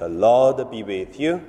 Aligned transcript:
The 0.00 0.08
Lord 0.08 0.70
be 0.70 0.82
with 0.82 1.20
you. 1.20 1.42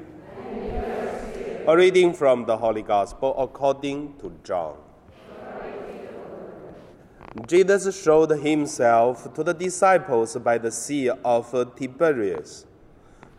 A 1.65 1.73
reading 1.73 2.13
from 2.13 2.43
the 2.43 2.57
Holy 2.57 2.81
Gospel 2.81 3.33
according 3.37 4.17
to 4.17 4.33
John. 4.43 4.75
Jesus 7.47 8.03
showed 8.03 8.31
himself 8.31 9.33
to 9.35 9.43
the 9.45 9.53
disciples 9.53 10.35
by 10.35 10.57
the 10.57 10.69
Sea 10.69 11.11
of 11.23 11.49
Tiberias. 11.77 12.65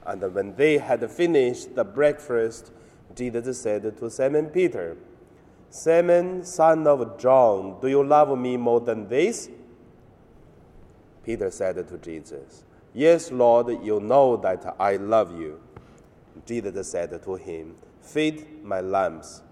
And 0.06 0.34
when 0.34 0.56
they 0.56 0.78
had 0.78 1.10
finished 1.10 1.74
the 1.74 1.84
breakfast, 1.84 2.72
Jesus 3.14 3.60
said 3.60 3.94
to 3.98 4.10
Simon 4.10 4.46
Peter, 4.46 4.96
Simon, 5.68 6.42
son 6.42 6.86
of 6.86 7.18
John, 7.18 7.76
do 7.82 7.88
you 7.88 8.02
love 8.02 8.38
me 8.38 8.56
more 8.56 8.80
than 8.80 9.08
this? 9.08 9.50
Peter 11.22 11.50
said 11.50 11.86
to 11.86 11.98
Jesus, 11.98 12.64
Yes, 12.94 13.30
Lord, 13.30 13.68
you 13.82 14.00
know 14.00 14.36
that 14.36 14.76
I 14.78 14.96
love 14.96 15.38
you. 15.38 15.60
Jesus 16.44 16.90
said 16.90 17.22
to 17.22 17.34
him, 17.36 17.74
Feed 18.02 18.62
my 18.62 18.80
lambs. 18.80 19.42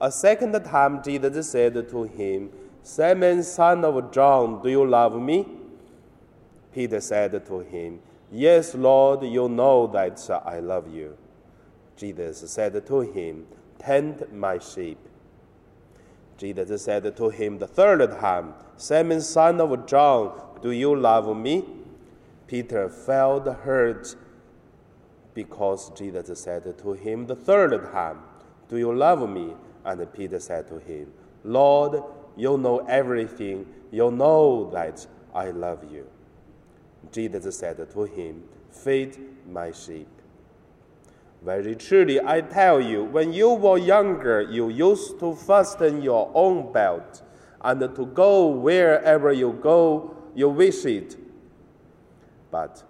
A 0.00 0.10
second 0.10 0.52
time, 0.64 1.02
Jesus 1.02 1.50
said 1.50 1.88
to 1.88 2.02
him, 2.02 2.50
Simon, 2.82 3.42
son 3.42 3.84
of 3.84 4.12
John, 4.12 4.62
do 4.62 4.68
you 4.68 4.86
love 4.86 5.20
me? 5.20 5.46
Peter 6.72 7.00
said 7.00 7.46
to 7.46 7.60
him, 7.60 8.00
Yes, 8.30 8.74
Lord, 8.74 9.22
you 9.22 9.48
know 9.48 9.86
that 9.88 10.28
I 10.44 10.60
love 10.60 10.92
you. 10.92 11.16
Jesus 11.96 12.50
said 12.50 12.86
to 12.86 13.00
him, 13.00 13.46
Tend 13.78 14.26
my 14.32 14.58
sheep. 14.58 14.98
Jesus 16.36 16.82
said 16.82 17.16
to 17.16 17.28
him 17.30 17.58
the 17.58 17.66
third 17.66 18.10
time, 18.20 18.54
Simon, 18.76 19.20
son 19.20 19.60
of 19.60 19.86
John, 19.86 20.32
do 20.62 20.70
you 20.70 20.94
love 20.94 21.34
me? 21.36 21.64
Peter 22.46 22.88
felt 22.88 23.46
hurt 23.46 24.14
because 25.34 25.90
Jesus 25.90 26.40
said 26.40 26.78
to 26.78 26.92
him 26.92 27.26
the 27.26 27.34
third 27.34 27.92
time, 27.92 28.20
Do 28.68 28.78
you 28.78 28.94
love 28.94 29.28
me? 29.28 29.54
And 29.84 30.12
Peter 30.12 30.40
said 30.40 30.66
to 30.68 30.78
him, 30.78 31.12
Lord, 31.44 32.02
you 32.36 32.56
know 32.56 32.78
everything. 32.88 33.66
You 33.90 34.10
know 34.10 34.70
that 34.70 35.06
I 35.34 35.50
love 35.50 35.84
you. 35.92 36.06
Jesus 37.12 37.58
said 37.58 37.76
to 37.92 38.02
him, 38.04 38.44
Feed 38.70 39.18
my 39.48 39.72
sheep. 39.72 40.08
Very 41.42 41.76
truly, 41.76 42.20
I 42.20 42.40
tell 42.40 42.80
you, 42.80 43.04
when 43.04 43.32
you 43.32 43.50
were 43.50 43.78
younger, 43.78 44.42
you 44.42 44.68
used 44.68 45.20
to 45.20 45.34
fasten 45.34 46.02
your 46.02 46.30
own 46.34 46.72
belt 46.72 47.22
and 47.60 47.80
to 47.80 48.06
go 48.06 48.48
wherever 48.48 49.32
you 49.32 49.52
go, 49.62 50.16
you 50.34 50.48
wish 50.48 50.84
it 50.84 51.16
but 52.56 52.82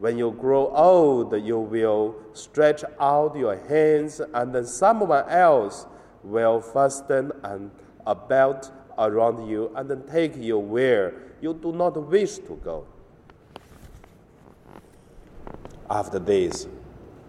when 0.00 0.18
you 0.18 0.32
grow 0.32 0.68
old, 0.68 1.32
you 1.42 1.58
will 1.58 2.14
stretch 2.34 2.84
out 3.00 3.34
your 3.34 3.56
hands, 3.56 4.20
and 4.20 4.54
then 4.54 4.66
someone 4.66 5.26
else 5.30 5.86
will 6.22 6.60
fasten 6.60 7.32
an, 7.42 7.70
a 8.06 8.14
belt 8.14 8.70
around 8.98 9.48
you 9.48 9.72
and 9.76 9.88
then 9.88 10.02
take 10.02 10.36
you 10.36 10.58
where 10.58 11.14
you 11.40 11.54
do 11.54 11.72
not 11.72 11.96
wish 12.06 12.36
to 12.36 12.60
go. 12.62 12.86
After 15.88 16.18
this, 16.18 16.66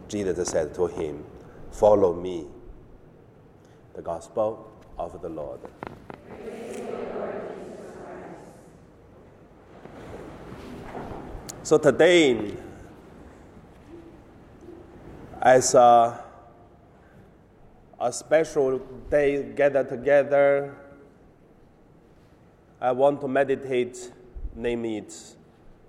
Jesus 0.09 0.49
said 0.49 0.75
to 0.75 0.87
him, 0.87 1.23
Follow 1.71 2.13
me. 2.13 2.45
The 3.93 4.01
Gospel 4.01 4.69
of 4.97 5.21
the 5.21 5.29
Lord. 5.29 5.61
So 11.65 11.79
today, 11.79 12.53
as 15.41 15.73
a, 15.73 16.23
a 17.99 18.13
special 18.13 18.77
day 19.09 19.51
gathered 19.55 19.89
together, 19.89 20.75
I 22.79 22.91
want 22.91 23.19
to 23.21 23.27
meditate, 23.27 24.11
name 24.55 24.85
it, 24.85 25.11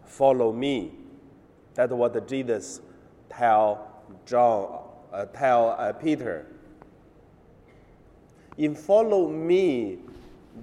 follow 0.06 0.50
me. 0.50 0.92
That's 1.74 1.92
what 1.92 2.26
Jesus 2.26 2.80
tell 3.28 4.02
John, 4.24 4.80
uh, 5.12 5.26
tell 5.26 5.76
uh, 5.78 5.92
Peter. 5.92 6.46
In 8.56 8.74
follow 8.74 9.28
me 9.28 9.98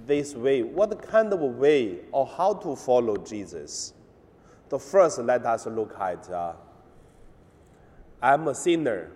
this 0.08 0.34
way, 0.34 0.64
what 0.64 1.00
kind 1.06 1.32
of 1.32 1.38
way 1.40 2.00
or 2.10 2.26
how 2.26 2.54
to 2.54 2.74
follow 2.74 3.16
Jesus? 3.16 3.93
So 4.74 4.78
first, 4.80 5.20
let 5.20 5.46
us 5.46 5.66
look 5.66 5.94
at 6.00 6.28
uh, 6.28 6.52
I'm 8.20 8.48
a 8.48 8.54
sinner. 8.56 9.12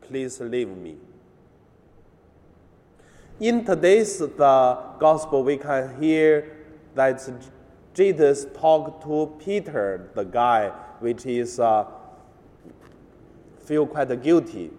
Please 0.00 0.40
leave 0.40 0.66
me. 0.66 0.96
In 3.38 3.64
today's 3.64 4.18
the 4.18 4.78
gospel, 4.98 5.44
we 5.44 5.58
can 5.58 6.02
hear 6.02 6.56
that 6.96 7.22
Jesus 7.94 8.48
talked 8.58 9.04
to 9.04 9.32
Peter, 9.38 10.10
the 10.16 10.24
guy 10.24 10.70
which 10.98 11.24
is 11.24 11.60
uh, 11.60 11.86
feel 13.64 13.86
quite 13.86 14.20
guilty 14.24 14.72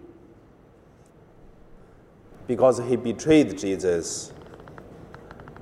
because 2.46 2.86
he 2.86 2.96
betrayed 2.96 3.56
Jesus. 3.56 4.34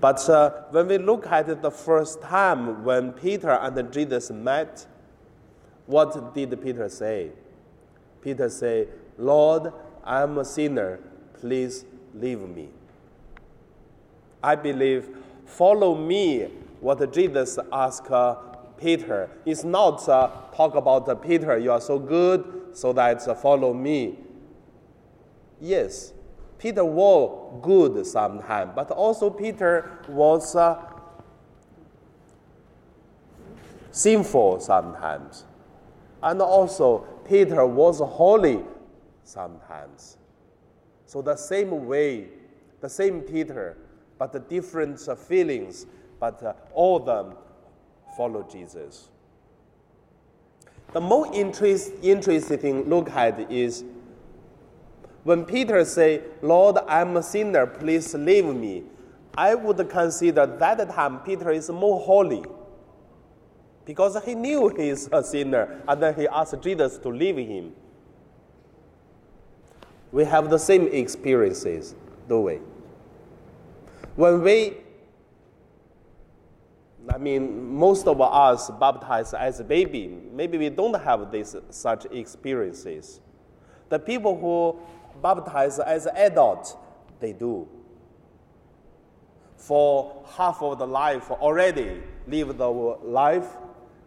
But 0.07 0.31
uh, 0.31 0.51
when 0.71 0.87
we 0.87 0.99
look 0.99 1.27
at 1.27 1.49
it 1.49 1.63
the 1.63 1.71
first 1.73 2.23
time 2.23 2.85
when 2.85 3.11
Peter 3.11 3.51
and 3.51 3.93
Jesus 3.93 4.31
met, 4.31 4.87
what 5.87 6.33
did 6.33 6.63
Peter 6.63 6.89
say? 6.89 7.31
Peter 8.23 8.49
said, 8.49 8.87
Lord, 9.19 9.73
I'm 10.05 10.39
a 10.39 10.45
sinner. 10.45 11.01
Please 11.41 11.85
leave 12.15 12.39
me. 12.39 12.69
I 14.45 14.55
believe, 14.55 15.09
follow 15.45 15.97
me. 15.97 16.51
What 16.79 17.13
Jesus 17.13 17.59
asked 17.73 18.09
uh, 18.09 18.37
Peter 18.79 19.29
is 19.45 19.65
not 19.65 20.09
uh, 20.09 20.31
talk 20.55 20.77
about 20.77 21.09
uh, 21.09 21.17
Peter, 21.17 21.59
you 21.59 21.73
are 21.73 21.81
so 21.81 21.99
good, 21.99 22.69
so 22.75 22.93
that 22.93 23.27
uh, 23.27 23.35
follow 23.35 23.75
me. 23.75 24.21
Yes, 25.61 26.13
Peter 26.59 26.85
was 26.85 27.61
good 27.63 28.07
sometimes, 28.07 28.73
but 28.75 28.91
also 28.91 29.31
Peter 29.31 29.99
was 30.09 30.57
uh, 30.57 30.83
sinful 33.91 34.61
sometimes. 34.61 35.45
And 36.23 36.41
also, 36.41 36.99
Peter 37.29 37.67
was 37.67 38.01
holy 38.01 38.63
sometimes. 39.25 40.17
So, 41.05 41.23
the 41.23 41.37
same 41.37 41.87
way, 41.87 42.29
the 42.81 42.89
same 42.89 43.21
Peter, 43.21 43.77
but 44.19 44.33
the 44.33 44.41
different 44.41 44.99
feelings, 45.19 45.87
but 46.19 46.43
uh, 46.43 46.55
all 46.73 46.99
them 46.99 47.35
follow 48.17 48.47
Jesus. 48.51 49.09
The 50.93 51.01
most 51.01 51.35
interest, 51.35 51.93
interesting 52.03 52.59
thing 52.59 52.89
look 52.89 53.11
at 53.11 53.51
is 53.51 53.85
when 55.27 55.45
Peter 55.45 55.85
say, 55.85 56.23
Lord, 56.41 56.79
I'm 56.87 57.17
a 57.17 57.23
sinner, 57.23 57.67
please 57.67 58.15
leave 58.15 58.45
me, 58.45 58.85
I 59.37 59.57
would 59.57 59.91
consider 59.91 60.47
that 60.47 60.89
time 60.89 61.19
Peter 61.19 61.51
is 61.51 61.69
more 61.69 61.99
holy 61.99 62.45
because 63.85 64.17
he 64.25 64.37
knew 64.37 64.69
he 64.69 64.89
is 64.89 65.09
a 65.11 65.25
sinner 65.25 65.83
and 65.89 66.01
then 66.01 66.15
he 66.15 66.29
asked 66.29 66.63
Jesus 66.63 66.97
to 66.99 67.09
leave 67.09 67.39
him. 67.39 67.73
We 70.13 70.25
have 70.25 70.49
the 70.49 70.61
same 70.61 70.87
experiences, 70.87 71.97
do 72.29 72.43
we? 72.43 72.61
When 74.15 74.43
we, 74.43 74.75
I 77.13 77.19
mean, 77.19 77.75
most 77.75 78.07
of 78.07 78.21
us 78.21 78.71
baptized 78.79 79.35
as 79.35 79.59
a 79.59 79.65
baby, 79.65 80.21
maybe 80.33 80.57
we 80.57 80.69
don't 80.69 80.95
have 81.03 81.33
this 81.33 81.57
such 81.71 82.05
experiences. 82.13 83.21
The 83.89 83.99
people 83.99 84.39
who 84.39 84.81
baptized 85.23 85.81
as 85.81 86.07
adults, 86.07 86.77
they 87.21 87.33
do. 87.33 87.69
For 89.57 90.25
half 90.37 90.63
of 90.63 90.79
the 90.79 90.87
life 90.87 91.31
already 91.31 92.03
live 92.27 92.57
the 92.57 92.69
life, 92.69 93.49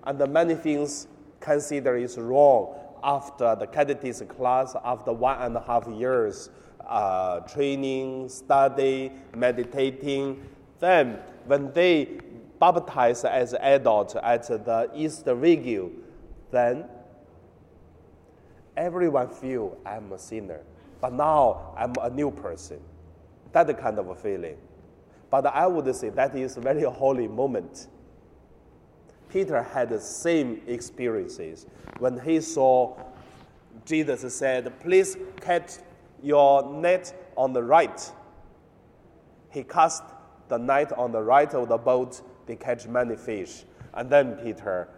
and 0.04 0.32
many 0.32 0.56
things 0.56 1.08
consider 1.40 1.98
is 1.98 2.18
wrong 2.18 2.76
after 3.04 3.56
the 3.56 3.68
catechism 3.68 4.28
class, 4.28 4.76
after 4.84 5.14
one 5.14 5.42
and 5.42 5.56
a 5.56 5.62
half 5.62 5.88
years 5.88 6.50
uh, 6.88 7.40
training, 7.42 8.28
study, 8.30 9.12
meditating. 9.36 10.44
Then, 10.80 11.20
when 11.46 11.72
they 11.74 12.20
baptize 12.60 13.24
as 13.24 13.54
adults 13.54 14.16
at 14.22 14.48
the 14.48 14.90
Easter 14.96 15.36
Vigil, 15.36 15.92
then 16.52 16.86
everyone 18.76 19.30
feel 19.30 19.78
I'm 19.86 20.12
a 20.12 20.20
sinner. 20.20 20.62
But 21.02 21.14
now 21.14 21.74
I'm 21.78 21.94
a 22.02 22.10
new 22.10 22.32
person. 22.32 22.80
That 23.52 23.76
kind 23.80 23.98
of 23.98 24.10
a 24.10 24.16
feeling. 24.16 24.58
But 25.30 25.46
I 25.46 25.68
would 25.68 25.94
say 25.96 26.10
that 26.10 26.36
is 26.36 26.58
a 26.58 26.62
very 26.62 26.84
holy 26.84 27.28
moment. 27.28 27.88
Peter 29.30 29.62
had 29.62 29.90
the 29.90 30.00
same 30.00 30.62
experiences. 30.68 31.68
When 32.00 32.20
he 32.20 32.42
saw 32.42 32.98
Jesus 33.86 34.36
said, 34.36 34.80
Please 34.82 35.18
catch 35.42 35.74
your 36.22 36.72
net 36.72 37.32
on 37.36 37.54
the 37.54 37.64
right. 37.64 38.12
He 39.50 39.64
cast 39.64 40.04
the 40.48 40.58
net 40.58 40.92
on 40.94 41.12
the 41.12 41.22
right 41.22 41.52
of 41.54 41.70
the 41.70 41.78
boat, 41.78 42.22
they 42.46 42.56
catch 42.56 42.88
many 42.88 43.16
fish. 43.16 43.64
And 43.94 44.10
then 44.10 44.36
Peter 44.36 44.90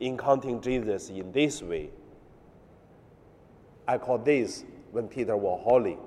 encountering 0.00 0.60
Jesus 0.60 1.08
in 1.10 1.32
this 1.32 1.62
way. 1.62 1.90
I 3.86 3.98
call 3.98 4.18
this 4.18 4.64
when 4.94 5.08
Peter 5.08 5.36
was 5.36 5.60
holy, 5.64 5.98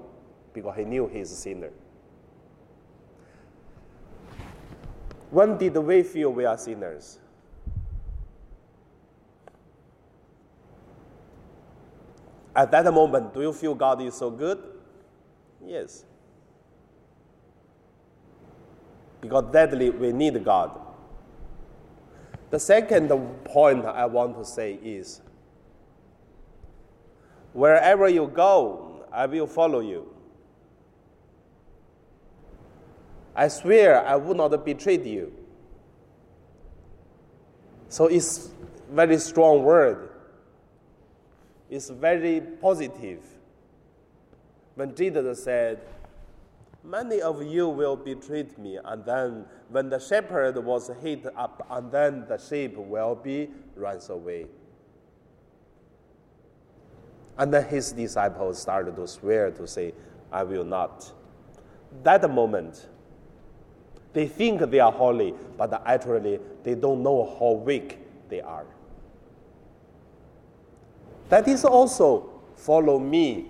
because 0.54 0.78
he 0.78 0.86
knew 0.86 1.10
he's 1.12 1.30
a 1.30 1.36
sinner. 1.36 1.72
When 5.30 5.57
did 5.57 5.75
we 5.75 6.04
feel 6.04 6.31
we 6.31 6.45
are 6.45 6.57
sinners? 6.57 7.19
At 12.56 12.72
that 12.72 12.86
moment, 12.94 13.34
do 13.34 13.42
you 13.42 13.51
feel 13.51 13.75
God 13.75 14.01
is 14.01 14.13
so 14.13 14.31
good? 14.31 14.57
Yes. 15.66 16.06
Because 19.19 19.51
deadly, 19.51 19.89
we 19.89 20.13
need 20.13 20.42
God. 20.45 20.80
The 22.51 22.60
second 22.60 23.10
point 23.44 23.84
I 23.84 24.06
want 24.06 24.38
to 24.38 24.45
say 24.45 24.75
is 24.75 25.19
wherever 27.57 28.07
you 28.07 28.27
go, 28.27 29.04
I 29.12 29.25
will 29.25 29.48
follow 29.48 29.80
you. 29.80 30.06
I 33.36 33.48
swear 33.48 34.06
I 34.06 34.15
will 34.15 34.36
not 34.36 34.63
betray 34.63 35.04
you. 35.04 35.33
So 37.89 38.06
it's 38.06 38.51
very 38.92 39.18
strong 39.18 39.63
word. 39.63 40.09
It's 41.68 41.89
very 41.89 42.42
positive. 42.42 43.24
When 44.75 44.94
Jesus 44.94 45.44
said, 45.44 45.81
Many 46.83 47.21
of 47.21 47.42
you 47.42 47.68
will 47.68 47.95
betray 47.95 48.45
me, 48.60 48.77
and 48.86 49.03
then 49.03 49.45
when 49.69 49.89
the 49.89 50.00
shepherd 50.00 50.63
was 50.63 50.92
hit 51.01 51.25
up, 51.36 51.65
and 51.71 51.92
then 51.92 52.25
the 52.30 52.38
sheep 52.38 52.77
will 52.77 53.15
be 53.15 53.50
runs 53.75 54.10
away. 54.10 54.45
And 57.38 57.54
then 57.54 57.66
his 57.66 57.92
disciples 57.92 58.60
started 58.62 58.95
to 58.95 59.07
swear 59.07 59.51
to 59.51 59.68
say, 59.68 59.94
I 60.31 60.44
will 60.44 60.63
not. 60.63 61.12
That 62.04 62.30
moment, 62.30 62.88
they 64.13 64.28
think 64.28 64.62
they 64.72 64.80
are 64.80 64.92
holy, 64.92 65.34
but 65.57 65.81
actually 65.86 66.39
they 66.63 66.75
don't 66.75 67.04
know 67.04 67.36
how 67.39 67.51
weak 67.51 68.00
they 68.30 68.42
are. 68.42 68.66
That 71.30 71.48
is 71.48 71.66
also 71.66 72.30
follow 72.56 72.98
me. 73.00 73.48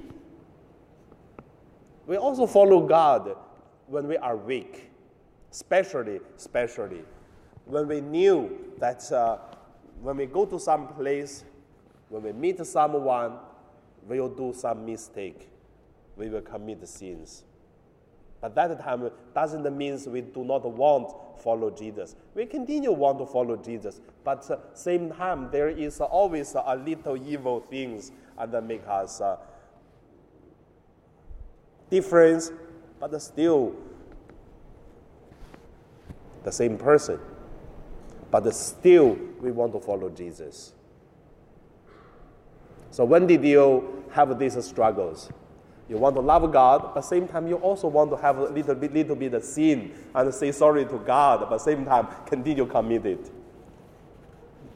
We 2.06 2.18
also 2.18 2.48
follow 2.48 2.86
God 2.86 3.36
when 3.88 4.08
we 4.08 4.18
are 4.18 4.36
weak, 4.36 4.90
especially, 5.52 6.20
especially 6.36 7.04
when 7.68 7.88
we 7.88 8.02
knew 8.02 8.58
that 8.80 9.10
uh, 9.12 9.38
when 10.02 10.18
we 10.18 10.26
go 10.26 10.46
to 10.46 10.60
some 10.60 10.88
place, 10.88 11.44
when 12.10 12.24
we 12.24 12.32
meet 12.32 12.66
someone, 12.66 13.34
we 14.08 14.20
will 14.20 14.30
do 14.30 14.54
some 14.54 14.86
mistake, 14.86 15.50
we 16.16 16.30
will 16.30 16.42
commit 16.42 16.88
sins. 16.88 17.44
But 18.40 18.56
that 18.56 18.80
time 18.82 19.10
doesn't 19.34 19.78
mean 19.78 20.00
we 20.08 20.22
do 20.22 20.44
not 20.44 20.64
want 20.66 21.10
to 21.10 21.44
follow 21.44 21.72
Jesus. 21.72 22.16
We 22.36 22.46
continue 22.46 22.92
want 22.92 23.18
to 23.20 23.26
follow 23.26 23.58
Jesus, 23.58 24.00
but 24.24 24.50
uh, 24.50 24.58
same 24.74 25.12
time 25.12 25.50
there 25.52 25.70
is 25.70 26.00
always 26.00 26.56
a 26.56 26.76
little 26.76 27.18
evil 27.18 27.60
things 27.60 28.12
and 28.38 28.52
that 28.52 28.64
make 28.64 28.88
us 28.88 29.22
uh, 29.22 29.38
difference, 31.90 32.52
but 33.00 33.20
still 33.22 33.76
the 36.44 36.52
same 36.52 36.78
person. 36.78 37.20
But 38.30 38.54
still 38.54 39.18
we 39.40 39.52
want 39.52 39.74
to 39.74 39.80
follow 39.80 40.10
Jesus. 40.10 40.74
So 42.92 43.04
when 43.06 43.28
did 43.28 43.44
you 43.44 43.97
have 44.12 44.38
these 44.40 44.64
struggles? 44.66 45.30
You 45.90 45.98
want 45.98 46.16
to 46.16 46.22
love 46.22 46.52
God, 46.52 46.92
but 46.94 47.02
same 47.02 47.28
time 47.28 47.48
you 47.48 47.56
also 47.56 47.88
want 47.88 48.12
to 48.12 48.18
have 48.18 48.38
a 48.38 48.50
little 48.50 48.76
bit, 48.76 48.94
little 48.94 49.16
bit 49.16 49.34
of 49.34 49.44
sin 49.44 49.94
and 50.14 50.34
say 50.34 50.52
sorry 50.52 50.86
to 50.86 50.98
God, 51.00 51.48
but 51.50 51.60
same 51.60 51.86
time 51.86 52.08
continue 52.26 52.66
committed. 52.66 53.30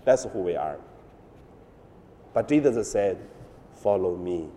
That's 0.06 0.24
who 0.24 0.39
we 0.39 0.56
are. 0.56 0.78
But 2.33 2.48
Jesus 2.48 2.89
said, 2.89 3.18
"Follow 3.75 4.16
me." 4.16 4.50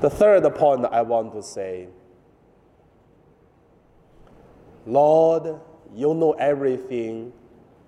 The 0.00 0.10
third 0.10 0.52
point 0.56 0.84
I 0.86 1.02
want 1.02 1.32
to 1.34 1.42
say, 1.44 1.86
Lord, 4.84 5.60
you 5.94 6.12
know 6.12 6.32
everything. 6.32 7.32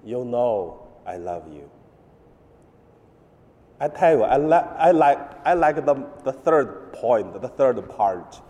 You 0.04 0.24
know 0.24 0.86
I 1.04 1.16
love 1.16 1.52
you. 1.52 1.68
I 3.84 3.88
tell 3.88 4.16
you, 4.16 4.22
I, 4.22 4.38
li- 4.38 4.70
I 4.78 4.90
like, 4.92 5.18
I 5.44 5.52
like 5.52 5.84
the, 5.84 6.06
the 6.24 6.32
third 6.32 6.94
point, 6.94 7.38
the 7.38 7.48
third 7.48 7.86
part. 7.90 8.40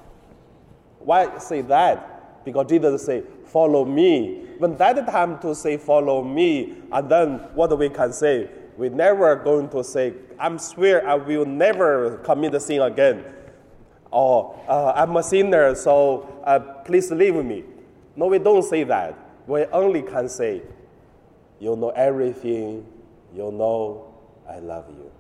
Why 1.01 1.39
say 1.39 1.61
that? 1.63 2.45
Because 2.45 2.69
Jesus 2.69 3.05
say, 3.05 3.25
follow 3.47 3.85
me. 3.85 4.47
When 4.59 4.77
that 4.77 4.95
time 5.09 5.41
to 5.41 5.53
say, 5.57 5.77
follow 5.77 6.23
me, 6.23 6.77
and 6.93 7.11
then 7.11 7.39
what 7.55 7.77
we 7.77 7.89
can 7.89 8.13
say? 8.13 8.49
We 8.77 8.91
never 8.91 9.35
going 9.35 9.71
to 9.71 9.83
say, 9.83 10.15
I'm 10.39 10.57
swear 10.57 11.05
I 11.05 11.15
will 11.15 11.47
never 11.47 12.19
commit 12.19 12.55
a 12.55 12.61
sin 12.61 12.83
again. 12.83 13.25
Or 14.13 14.57
uh, 14.69 14.93
I'm 14.95 15.17
a 15.17 15.23
sinner, 15.25 15.75
so 15.75 16.43
uh, 16.45 16.61
please 16.85 17.11
leave 17.11 17.35
me. 17.35 17.65
No, 18.15 18.27
we 18.27 18.39
don't 18.39 18.63
say 18.63 18.85
that. 18.85 19.19
We 19.49 19.65
only 19.67 20.03
can 20.03 20.29
say, 20.29 20.63
you 21.59 21.75
know 21.75 21.91
everything, 21.91 22.87
you 23.35 23.51
know 23.51 24.15
I 24.49 24.61
love 24.61 24.85
you. 24.91 25.11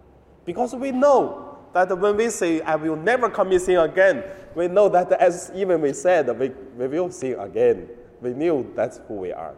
Because 0.45 0.75
we 0.75 0.93
know 0.93 1.59
that 1.73 1.97
when 1.99 2.17
we 2.17 2.31
say, 2.31 2.61
I 2.61 2.77
will 2.77 2.97
never 2.97 3.29
commit 3.31 3.63
sin 3.63 3.79
again, 3.79 4.23
we 4.55 4.69
know 4.69 4.89
that 4.89 5.13
as 5.13 5.51
even 5.55 5.81
we 5.81 5.93
said, 5.93 6.39
we, 6.39 6.51
we 6.77 6.87
will 6.87 7.11
sin 7.11 7.39
again. 7.39 7.89
We 8.21 8.33
knew 8.33 8.71
that's 8.75 9.01
who 9.09 9.15
we 9.15 9.33
are. 9.33 9.55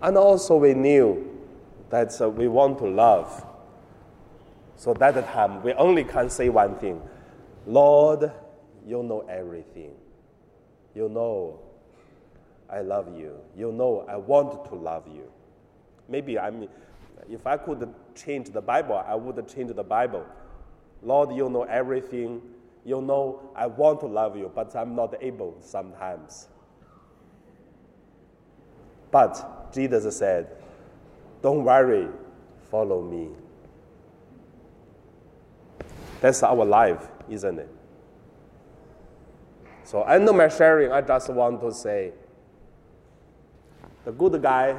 And 0.00 0.16
also, 0.16 0.56
we 0.56 0.74
knew 0.74 1.38
that 1.90 2.20
uh, 2.20 2.28
we 2.28 2.48
want 2.48 2.78
to 2.78 2.86
love. 2.86 3.46
So 4.76 4.94
that 4.94 5.14
time, 5.32 5.62
we 5.62 5.72
only 5.74 6.02
can 6.04 6.28
say 6.28 6.48
one 6.48 6.76
thing 6.76 7.00
Lord, 7.66 8.32
you 8.84 9.02
know 9.02 9.20
everything. 9.28 9.92
You 10.94 11.08
know 11.08 11.60
I 12.68 12.80
love 12.80 13.16
you. 13.16 13.36
You 13.56 13.70
know 13.70 14.04
I 14.08 14.16
want 14.16 14.64
to 14.70 14.74
love 14.74 15.04
you. 15.06 15.30
Maybe 16.08 16.38
I 16.38 16.50
mean, 16.50 16.68
if 17.30 17.46
I 17.46 17.56
could 17.56 17.92
change 18.14 18.50
the 18.50 18.60
Bible, 18.60 19.02
I 19.06 19.14
would 19.14 19.48
change 19.48 19.74
the 19.74 19.84
Bible. 19.84 20.26
Lord, 21.02 21.34
you 21.34 21.48
know 21.48 21.64
everything. 21.64 22.42
You 22.84 23.00
know 23.00 23.50
I 23.54 23.66
want 23.66 24.00
to 24.00 24.06
love 24.06 24.36
you, 24.36 24.50
but 24.54 24.74
I'm 24.74 24.94
not 24.94 25.14
able 25.20 25.56
sometimes. 25.60 26.48
But 29.10 29.72
Jesus 29.72 30.16
said, 30.16 30.48
Don't 31.42 31.64
worry, 31.64 32.08
follow 32.70 33.02
me. 33.02 33.28
That's 36.20 36.42
our 36.42 36.64
life, 36.64 37.08
isn't 37.28 37.58
it? 37.58 37.68
So, 39.84 40.02
end 40.04 40.28
of 40.28 40.34
my 40.36 40.48
sharing, 40.48 40.92
I 40.92 41.00
just 41.02 41.28
want 41.28 41.60
to 41.60 41.72
say 41.72 42.12
the 44.04 44.12
good 44.12 44.40
guy 44.40 44.76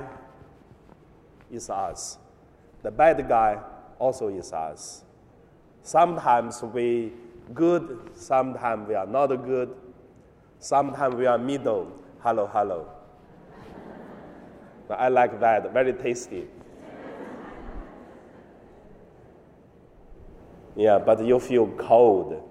is 1.52 1.70
us. 1.70 2.18
The 2.84 2.92
bad 2.92 3.28
guy 3.28 3.60
also 3.98 4.28
is 4.28 4.54
us. 4.54 5.04
Sometimes 5.82 6.62
we 6.62 7.14
good, 7.54 8.12
sometimes 8.14 8.88
we 8.88 8.96
are 8.96 9.08
not 9.08 9.28
good, 9.28 9.74
sometimes 10.60 11.16
we 11.16 11.26
are 11.26 11.38
middle. 11.38 11.92
Halo-halo. 12.22 12.90
I 14.90 15.10
like 15.10 15.40
that, 15.40 15.74
very 15.74 15.94
tasty. 15.94 16.48
Yeah, 20.76 21.00
but 21.00 21.24
you 21.26 21.40
feel 21.40 21.68
cold 21.78 22.42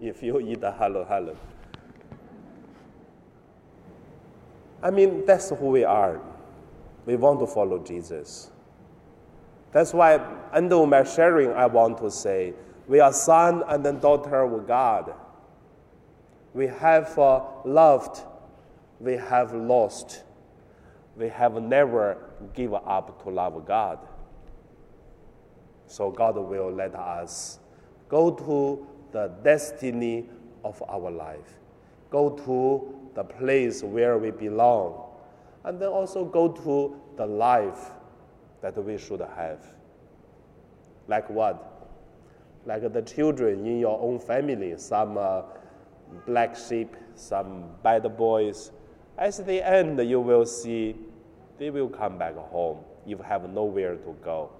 if 0.00 0.22
you 0.22 0.40
eat 0.40 0.62
a 0.62 0.72
halo-halo. 0.72 1.36
I 4.82 4.90
mean, 4.90 5.24
that's 5.24 5.50
who 5.50 5.66
we 5.66 5.84
are. 5.84 6.20
We 7.06 7.16
want 7.16 7.40
to 7.40 7.46
follow 7.46 7.78
Jesus. 7.82 8.50
That's 9.74 9.92
why, 9.92 10.20
under 10.52 10.86
my 10.86 11.02
sharing, 11.02 11.50
I 11.50 11.66
want 11.66 11.98
to 11.98 12.08
say 12.08 12.54
we 12.86 13.00
are 13.00 13.12
son 13.12 13.64
and 13.66 14.00
daughter 14.00 14.42
of 14.42 14.68
God. 14.68 15.12
We 16.52 16.68
have 16.68 17.18
uh, 17.18 17.40
loved, 17.64 18.22
we 19.00 19.14
have 19.14 19.52
lost, 19.52 20.22
we 21.16 21.28
have 21.28 21.60
never 21.60 22.18
given 22.54 22.78
up 22.86 23.20
to 23.24 23.30
love 23.30 23.66
God. 23.66 23.98
So 25.88 26.08
God 26.12 26.36
will 26.36 26.70
let 26.70 26.94
us 26.94 27.58
go 28.08 28.30
to 28.30 28.86
the 29.10 29.32
destiny 29.42 30.26
of 30.62 30.80
our 30.88 31.10
life, 31.10 31.58
go 32.10 32.30
to 32.30 32.94
the 33.16 33.24
place 33.24 33.82
where 33.82 34.18
we 34.18 34.30
belong, 34.30 35.02
and 35.64 35.80
then 35.80 35.88
also 35.88 36.24
go 36.24 36.46
to 36.46 36.94
the 37.16 37.26
life 37.26 37.90
that 38.64 38.82
we 38.82 38.96
should 38.96 39.20
have. 39.20 39.60
Like 41.06 41.28
what? 41.28 41.86
Like 42.64 42.90
the 42.90 43.02
children 43.02 43.66
in 43.66 43.78
your 43.78 44.00
own 44.00 44.18
family, 44.18 44.72
some 44.78 45.18
uh, 45.18 45.42
black 46.26 46.56
sheep, 46.56 46.96
some 47.14 47.66
bad 47.82 48.16
boys. 48.16 48.72
At 49.18 49.34
the 49.46 49.60
end, 49.62 50.00
you 50.08 50.18
will 50.18 50.46
see 50.46 50.96
they 51.58 51.68
will 51.68 51.90
come 51.90 52.16
back 52.16 52.36
home 52.36 52.78
if 53.06 53.20
have 53.20 53.50
nowhere 53.50 53.96
to 53.96 54.16
go. 54.24 54.50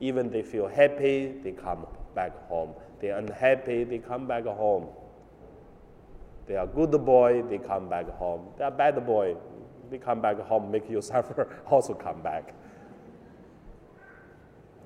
Even 0.00 0.30
they 0.30 0.42
feel 0.42 0.66
happy, 0.66 1.34
they 1.44 1.52
come 1.52 1.86
back 2.14 2.32
home. 2.48 2.72
They 3.00 3.10
are 3.10 3.18
unhappy, 3.18 3.84
they 3.84 3.98
come 3.98 4.26
back 4.26 4.44
home. 4.44 4.88
They 6.46 6.56
are 6.56 6.66
good 6.66 6.92
boy, 7.04 7.42
they 7.50 7.58
come 7.58 7.86
back 7.90 8.08
home. 8.08 8.48
They 8.56 8.64
are 8.64 8.70
bad 8.70 9.04
boy, 9.04 9.36
they 9.90 9.98
come 9.98 10.22
back 10.22 10.38
home, 10.40 10.70
make 10.70 10.88
you 10.88 11.02
suffer, 11.12 11.60
also 11.66 11.92
come 11.92 12.22
back. 12.22 12.54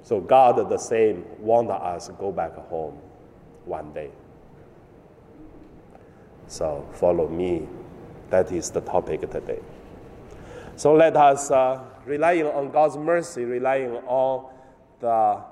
So 0.02 0.21
God 0.21 0.69
the 0.69 0.78
same 0.78 1.25
want 1.38 1.71
us 1.71 2.07
to 2.07 2.12
go 2.14 2.33
back 2.33 2.55
home 2.55 2.99
one 3.64 3.93
day. 3.93 4.11
So 6.47 6.88
follow 6.95 7.28
me. 7.28 7.69
That 8.31 8.52
is 8.52 8.71
the 8.71 8.81
topic 8.81 9.21
today. 9.31 9.61
So 10.76 10.95
let 10.95 11.17
us 11.17 11.50
uh, 11.50 11.81
relying 12.05 12.47
on 12.47 12.71
God's 12.71 12.97
mercy, 12.97 13.45
relying 13.45 13.93
on 14.07 14.50
the 15.00 15.43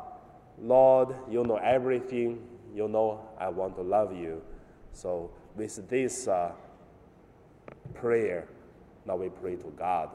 Lord. 0.62 1.14
You 1.30 1.44
know 1.44 1.56
everything. 1.56 2.46
You 2.74 2.88
know 2.88 3.26
I 3.38 3.48
want 3.48 3.76
to 3.76 3.82
love 3.82 4.14
you. 4.14 4.42
So 4.92 5.30
with 5.54 5.88
this 5.88 6.28
uh, 6.28 6.52
prayer, 7.94 8.46
now 9.04 9.16
we 9.16 9.28
pray 9.28 9.56
to 9.56 9.72
God. 9.78 10.10